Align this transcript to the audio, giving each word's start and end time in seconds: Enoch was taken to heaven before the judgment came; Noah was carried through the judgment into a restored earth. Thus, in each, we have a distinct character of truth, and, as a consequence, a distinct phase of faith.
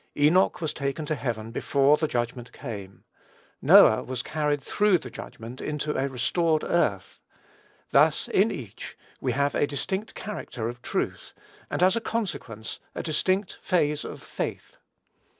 Enoch 0.17 0.59
was 0.61 0.73
taken 0.73 1.05
to 1.05 1.13
heaven 1.13 1.51
before 1.51 1.95
the 1.95 2.07
judgment 2.07 2.51
came; 2.51 3.03
Noah 3.61 4.01
was 4.01 4.23
carried 4.23 4.59
through 4.63 4.97
the 4.97 5.11
judgment 5.11 5.61
into 5.61 5.95
a 5.95 6.07
restored 6.09 6.63
earth. 6.63 7.19
Thus, 7.91 8.27
in 8.27 8.49
each, 8.49 8.97
we 9.19 9.33
have 9.33 9.53
a 9.53 9.67
distinct 9.67 10.15
character 10.15 10.67
of 10.67 10.81
truth, 10.81 11.35
and, 11.69 11.83
as 11.83 11.95
a 11.95 12.01
consequence, 12.01 12.79
a 12.95 13.03
distinct 13.03 13.59
phase 13.61 14.03
of 14.03 14.23
faith. 14.23 14.77